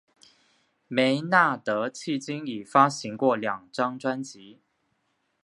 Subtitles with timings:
[0.87, 4.59] 梅纳德迄今已发行过两张专辑。